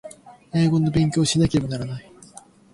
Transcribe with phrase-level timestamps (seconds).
[0.55, 2.11] 英語の勉強をしなければいけない